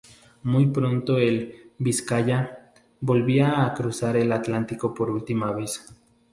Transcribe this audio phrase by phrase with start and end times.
[0.41, 5.93] Muy pronto el "Vizcaya" volvía a cruzar el Atlántico por última vez.